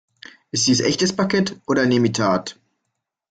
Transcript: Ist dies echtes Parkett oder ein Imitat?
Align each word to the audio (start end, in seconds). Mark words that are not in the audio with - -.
Ist 0.49 0.65
dies 0.65 0.79
echtes 0.79 1.15
Parkett 1.15 1.57
oder 1.67 1.83
ein 1.83 1.91
Imitat? 1.91 2.57